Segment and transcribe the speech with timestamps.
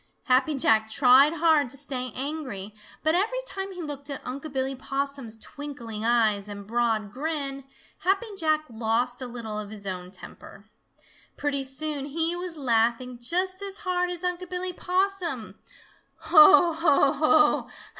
[0.23, 4.73] Happy Jack tried hard to stay angry, but every time he looked at Unc' Billy
[4.73, 7.65] Possum's twinkling eyes and broad grin,
[7.99, 10.65] Happy Jack lost a little of his own temper.
[11.37, 15.59] Pretty soon he was laughing just as hard as Unc' Billy Possum.
[16.21, 17.69] "Ho, ho, ho!